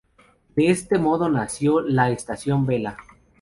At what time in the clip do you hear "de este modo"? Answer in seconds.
0.55-1.29